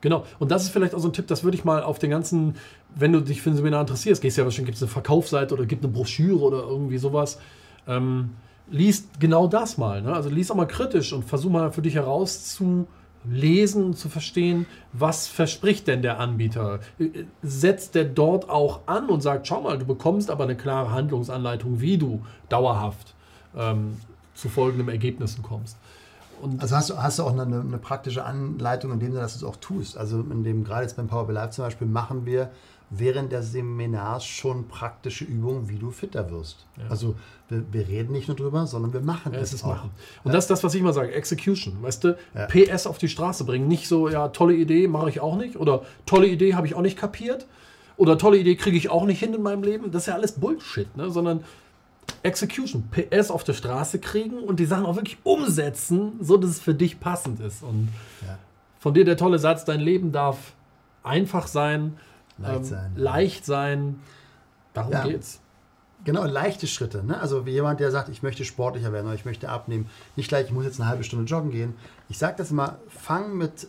Genau, 0.01 0.25
und 0.41 0.51
das 0.51 0.65
ist 0.65 0.71
vielleicht 0.71 0.95
auch 0.95 0.99
so 0.99 1.09
ein 1.09 1.13
Tipp, 1.13 1.29
das 1.29 1.45
würde 1.45 1.57
ich 1.57 1.65
mal 1.65 1.83
auf 1.83 1.99
den 1.99 2.11
ganzen, 2.11 2.57
wenn 2.95 3.13
du 3.13 3.21
dich 3.21 3.41
für 3.41 3.51
ein 3.51 3.57
Seminar 3.57 3.83
interessierst, 3.83 4.21
gehst 4.21 4.37
ja 4.37 4.45
wahrscheinlich, 4.45 4.67
gibt 4.67 4.77
es 4.77 4.83
eine 4.83 4.91
Verkaufsseite 4.91 5.55
oder 5.55 5.67
gibt 5.67 5.85
eine 5.85 5.93
Broschüre 5.93 6.41
oder 6.41 6.63
irgendwie 6.63 6.99
sowas. 6.99 7.39
Ähm, 7.87 8.31
liest 8.69 9.21
genau 9.21 9.47
das 9.47 9.79
mal. 9.79 10.03
Ne? 10.03 10.13
Also 10.13 10.31
liest 10.31 10.51
auch 10.51 10.57
mal 10.57 10.67
kritisch 10.67 11.13
und 11.13 11.25
versuch 11.25 11.51
mal 11.51 11.71
für 11.71 11.83
dich 11.83 11.95
herauszufinden, 11.95 12.87
lesen, 13.25 13.95
zu 13.95 14.09
verstehen, 14.09 14.67
was 14.93 15.27
verspricht 15.27 15.87
denn 15.87 16.03
der 16.03 16.19
Anbieter? 16.19 16.81
Setzt 17.43 17.95
der 17.95 18.05
dort 18.05 18.49
auch 18.51 18.81
an 18.87 19.09
und 19.09 19.21
sagt, 19.23 19.47
schau 19.47 19.63
mal, 19.63 19.79
du 19.79 19.85
bekommst 19.85 20.31
aber 20.31 20.45
eine 20.45 20.57
klare 20.57 20.91
Handlungsanleitung, 20.91 21.81
wie 21.81 21.99
du 21.99 22.25
dauerhaft 22.49 23.15
ähm, 23.57 23.97
zu 24.35 24.49
folgenden 24.49 24.89
Ergebnissen 24.89 25.43
kommst. 25.43 25.77
Und 26.41 26.61
also 26.61 26.75
hast 26.75 26.91
du, 26.91 26.97
hast 27.01 27.19
du 27.21 27.23
auch 27.23 27.33
eine, 27.33 27.43
eine, 27.43 27.79
praktische 27.79 28.25
Anleitung, 28.25 28.91
in 28.93 28.99
dem 28.99 29.13
du 29.13 29.21
das 29.21 29.45
auch 29.45 29.57
tust. 29.57 29.97
Also 29.97 30.21
in 30.21 30.43
dem 30.43 30.65
gerade 30.65 30.83
jetzt 30.83 30.97
beim 30.97 31.07
Power 31.07 31.29
BI 31.29 31.33
Live 31.33 31.51
zum 31.51 31.65
Beispiel 31.65 31.87
machen 31.87 32.27
wir 32.27 32.51
während 32.95 33.33
des 33.33 33.53
Seminars 33.53 34.25
schon 34.25 34.69
praktische 34.69 35.25
Übungen, 35.25 35.69
wie 35.69 35.77
du 35.77 35.91
fitter 35.91 36.31
wirst. 36.31 36.67
Ja. 36.77 36.85
Also 36.91 37.17
wir, 37.49 37.65
wir, 37.73 37.89
reden 37.89 38.13
nicht 38.13 38.29
nur 38.29 38.37
drüber, 38.37 38.67
sondern 38.67 38.93
wir 38.93 39.01
machen 39.01 39.33
ja, 39.33 39.41
es, 39.41 39.53
es 39.53 39.65
auch. 39.65 39.69
Machen. 39.69 39.91
Und 40.25 40.31
ja. 40.31 40.37
das 40.37 40.45
ist 40.45 40.51
das, 40.51 40.63
was 40.63 40.75
ich 40.75 40.81
immer 40.81 40.93
sage, 40.93 41.13
Execution. 41.13 41.83
Weißt 41.83 42.05
du, 42.05 42.17
PS 42.49 42.87
auf 42.87 42.99
die 42.99 43.09
Straße 43.09 43.45
bringen. 43.45 43.67
Nicht 43.67 43.89
so, 43.89 44.09
ja, 44.09 44.29
tolle 44.29 44.55
Idee, 44.55 44.89
mache 44.89 45.09
ich 45.09 45.21
auch 45.21 45.37
nicht. 45.37 45.57
Oder 45.57 45.83
tolle 46.05 46.27
Idee, 46.27 46.55
habe 46.55 46.67
ich 46.67 46.75
auch 46.75 46.83
nicht 46.83 46.99
kapiert. 46.99 47.47
Oder 47.97 48.19
tolle 48.19 48.39
Idee 48.39 48.57
kriege 48.57 48.77
ich 48.77 48.91
auch 48.91 49.05
nicht 49.05 49.21
hin 49.21 49.33
in 49.33 49.43
meinem 49.43 49.63
Leben. 49.63 49.91
Das 49.91 50.03
ist 50.03 50.07
ja 50.09 50.15
alles 50.15 50.33
Bullshit, 50.33 50.95
ne? 50.97 51.11
sondern 51.11 51.45
Execution, 52.23 52.89
PS 52.91 53.31
auf 53.31 53.43
der 53.43 53.55
Straße 53.55 53.99
kriegen 54.01 54.39
und 54.39 54.61
die 54.61 54.67
Sachen 54.67 54.85
auch 54.87 54.97
wirklich 54.97 55.19
umsetzen, 55.25 56.13
so 56.21 56.37
dass 56.37 56.51
es 56.51 56.61
für 56.61 56.75
dich 56.75 57.01
passend 57.01 57.41
ist. 57.41 57.63
Und 57.63 57.89
von 58.79 58.95
dir 58.95 59.05
der 59.05 59.17
tolle 59.17 59.39
Satz, 59.39 59.65
dein 59.65 59.81
Leben 59.81 60.13
darf 60.13 60.53
einfach 61.03 61.47
sein, 61.47 61.97
Leicht 62.43 62.57
ähm, 62.57 62.65
sein. 62.65 62.93
Leicht 62.97 63.45
sein. 63.47 64.01
Darum 64.73 64.93
ja. 64.93 65.05
geht's. 65.05 65.41
Genau, 66.05 66.25
leichte 66.25 66.67
Schritte. 66.67 67.05
Ne? 67.05 67.21
Also 67.21 67.47
wie 67.47 67.53
jemand, 67.53 67.79
der 67.79 67.91
sagt, 67.93 68.09
ich 68.09 68.23
möchte 68.23 68.45
sportlicher 68.45 68.93
werden 68.93 69.07
oder 69.07 69.15
ich 69.15 69.25
möchte 69.25 69.49
abnehmen. 69.49 69.89
Nicht 70.17 70.29
gleich, 70.29 70.47
ich 70.47 70.53
muss 70.53 70.65
jetzt 70.65 70.81
eine 70.81 70.89
halbe 70.89 71.05
Stunde 71.05 71.27
joggen 71.27 71.51
gehen. 71.51 71.75
Ich 72.09 72.19
sage 72.19 72.35
das 72.37 72.51
immer, 72.51 72.79
fang 72.89 73.37
mit 73.37 73.69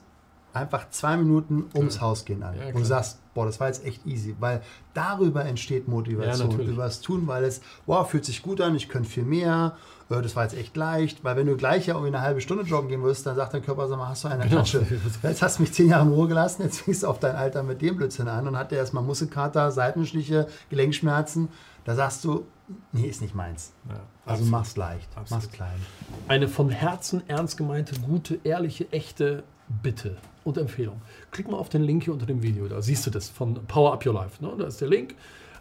einfach 0.52 0.90
zwei 0.90 1.18
Minuten 1.18 1.66
ums 1.76 1.96
ja. 1.96 2.02
Haus 2.02 2.26
gehen 2.26 2.42
an. 2.42 2.56
Ja, 2.58 2.68
und 2.68 2.80
du 2.80 2.86
sagst, 2.86 3.20
boah, 3.34 3.46
das 3.46 3.60
war 3.60 3.68
jetzt 3.68 3.86
echt 3.86 4.06
easy, 4.06 4.36
weil 4.40 4.62
darüber 4.94 5.46
entsteht 5.46 5.88
Motivation, 5.88 6.52
ja, 6.52 6.66
über 6.66 6.84
das 6.84 7.02
Tun, 7.02 7.28
weil 7.28 7.44
es, 7.44 7.62
wow, 7.86 8.08
fühlt 8.08 8.26
sich 8.26 8.42
gut 8.42 8.62
an, 8.62 8.76
ich 8.76 8.90
könnte 8.90 9.10
viel 9.10 9.24
mehr, 9.24 9.76
äh, 10.10 10.22
das 10.22 10.36
war 10.36 10.44
jetzt 10.44 10.56
echt 10.56 10.76
leicht, 10.76 11.24
weil 11.24 11.36
wenn 11.36 11.48
du 11.48 11.58
gleich 11.58 11.88
ja 11.88 11.96
irgendwie 11.96 12.16
eine 12.16 12.22
halbe 12.22 12.42
Stunde 12.42 12.64
joggen 12.64 12.90
gehen 12.90 13.04
wirst, 13.04 13.26
dann 13.26 13.36
sagt 13.36 13.54
dein 13.54 13.64
Körper, 13.64 13.88
sag 13.88 13.98
mal, 13.98 14.10
hast 14.10 14.24
du 14.24 14.28
eine 14.28 14.44
genau. 14.44 14.58
Tasche. 14.58 14.86
Jetzt 15.24 15.42
hast 15.42 15.58
du 15.58 15.64
mich 15.64 15.74
zehn 15.74 15.90
Jahre 15.90 16.06
in 16.06 16.14
Ruhe 16.14 16.28
gelassen, 16.28 16.64
jetzt 16.64 16.82
fängst 16.82 17.04
du 17.04 17.08
auf 17.08 17.20
dein 17.20 17.36
Alter 17.36 17.64
mit 17.64 17.82
dem 17.82 17.98
Blödsinn 17.98 18.28
an 18.28 18.48
und 18.48 18.58
hat 18.58 18.72
der 18.72 18.80
erstmal 18.80 19.04
Muskelkater, 19.04 19.72
Seitenschliche, 19.72 20.48
Gelenkschmerzen, 20.70 21.50
da 21.86 21.96
sagst 21.96 22.24
du, 22.24 22.46
nee, 22.92 23.08
ist 23.08 23.22
nicht 23.22 23.36
meins. 23.36 23.74
Ja, 23.90 24.00
also 24.26 24.46
mach's 24.46 24.78
leicht, 24.78 25.10
absolut. 25.18 25.44
mach's 25.44 25.54
klein. 25.54 25.82
Eine 26.28 26.48
von 26.48 26.70
Herzen 26.70 27.24
ernst 27.28 27.58
gemeinte, 27.58 28.00
gute, 28.00 28.40
ehrliche, 28.44 28.90
echte 28.92 29.44
Bitte 29.82 30.18
und 30.44 30.58
Empfehlung. 30.58 31.02
Klick 31.32 31.50
mal 31.50 31.58
auf 31.58 31.70
den 31.70 31.84
Link 31.84 32.04
hier 32.04 32.14
unter 32.14 32.26
dem 32.26 32.42
Video, 32.44 32.68
da 32.68 32.82
siehst 32.82 33.06
du 33.06 33.10
das 33.10 33.30
von 33.30 33.56
Power 33.66 33.94
Up 33.94 34.06
Your 34.06 34.14
Life. 34.14 34.44
Ne? 34.44 34.54
Da 34.58 34.66
ist 34.66 34.82
der 34.82 34.88
Link 34.88 35.16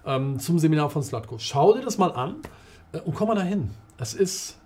ähm, 0.04 0.38
zum 0.38 0.58
Seminar 0.58 0.90
von 0.90 1.02
Slatko. 1.02 1.38
Schau 1.38 1.74
dir 1.74 1.82
das 1.82 1.98
mal 1.98 2.12
an 2.12 2.36
äh, 2.92 3.00
und 3.00 3.14
komm 3.14 3.28
mal 3.28 3.34
dahin. 3.34 3.70
Es 3.98 4.14
ist 4.14 4.58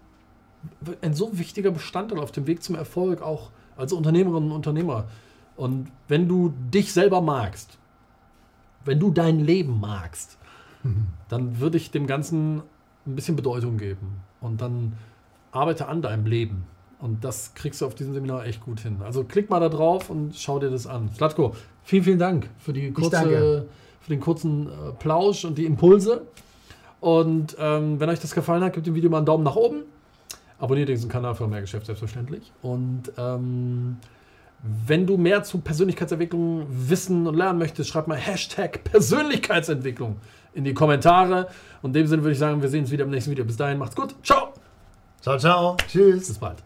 ein 1.03 1.15
so 1.15 1.39
wichtiger 1.39 1.71
Bestandteil 1.71 2.19
auf 2.19 2.33
dem 2.33 2.47
Weg 2.47 2.63
zum 2.63 2.75
Erfolg, 2.75 3.23
auch 3.23 3.51
als 3.77 3.93
Unternehmerinnen 3.93 4.51
und 4.51 4.57
Unternehmer. 4.57 5.05
Und 5.57 5.91
wenn 6.09 6.29
du 6.29 6.53
dich 6.73 6.93
selber 6.93 7.21
magst, 7.21 7.79
wenn 8.85 9.01
du 9.01 9.11
dein 9.11 9.41
Leben 9.41 9.81
magst, 9.81 10.39
mhm. 10.83 11.07
dann 11.29 11.61
würde 11.61 11.77
ich 11.77 11.91
dem 11.91 12.07
Ganzen 12.07 12.63
ein 13.07 13.15
bisschen 13.15 13.37
Bedeutung 13.37 13.79
geben. 13.79 14.21
Und 14.41 14.61
dann 14.61 14.97
arbeite 15.53 15.89
an 15.89 16.03
deinem 16.03 16.27
Leben. 16.27 16.67
Und 16.99 17.25
das 17.25 17.55
kriegst 17.55 17.81
du 17.81 17.87
auf 17.87 17.95
diesem 17.95 18.15
Seminar 18.15 18.47
echt 18.47 18.61
gut 18.63 18.81
hin. 18.81 18.99
Also 19.05 19.25
klick 19.25 19.51
mal 19.51 19.61
da 19.61 19.69
drauf 19.69 20.09
und 20.09 20.35
schau 20.35 20.59
dir 20.59 20.71
das 20.71 20.87
an. 20.87 21.11
Slatko, 21.15 21.55
vielen, 21.83 22.05
vielen 22.05 22.19
Dank 22.19 22.49
für, 22.59 22.73
die 22.73 22.91
kurze, 22.93 23.67
für 24.01 24.09
den 24.09 24.21
kurzen 24.21 24.69
äh, 24.69 24.93
Plausch 24.99 25.45
und 25.45 25.59
die 25.59 25.67
Impulse. 25.67 26.23
Und 27.01 27.57
ähm, 27.61 28.01
wenn 28.01 28.09
euch 28.09 28.21
das 28.21 28.35
gefallen 28.35 28.65
hat, 28.65 28.73
gebt 28.73 28.87
dem 28.87 28.95
Video 28.95 29.11
mal 29.11 29.19
einen 29.19 29.27
Daumen 29.27 29.45
nach 29.45 29.57
oben. 29.57 29.83
Abonniert 30.59 30.89
diesen 30.89 31.11
Kanal 31.11 31.35
für 31.35 31.47
mehr 31.47 31.61
Geschäft, 31.61 31.85
selbstverständlich. 31.85 32.51
Und 32.63 33.13
ähm, 33.19 33.99
wenn 34.63 35.07
du 35.07 35.19
mehr 35.19 35.43
zu 35.43 35.59
Persönlichkeitsentwicklung 35.59 36.67
wissen 36.71 37.27
und 37.27 37.35
lernen 37.35 37.59
möchtest, 37.59 37.91
schreib 37.91 38.09
mal 38.09 38.17
Hashtag 38.17 38.83
Persönlichkeitsentwicklung 38.85 40.17
in 40.55 40.65
die 40.65 40.73
Kommentare. 40.73 41.49
Und 41.83 41.91
in 41.91 42.03
dem 42.03 42.07
Sinne 42.07 42.23
würde 42.23 42.33
ich 42.33 42.39
sagen, 42.39 42.63
wir 42.63 42.71
sehen 42.71 42.81
uns 42.81 42.91
wieder 42.91 43.05
im 43.05 43.11
nächsten 43.11 43.31
Video. 43.31 43.45
Bis 43.45 43.59
dahin, 43.59 43.77
macht's 43.77 43.95
gut. 43.95 44.15
Ciao. 44.23 44.55
Ciao, 45.21 45.39
ciao. 45.39 45.77
Tschüss. 45.89 46.29
Bis 46.29 46.39
bald. 46.39 46.66